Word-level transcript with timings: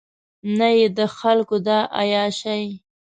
نه 0.57 0.67
یې 0.77 0.87
د 0.97 0.99
خلکو 1.17 1.55
دا 1.67 1.79
عیاشۍ. 1.99 2.65